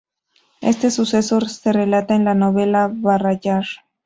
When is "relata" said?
1.71-2.15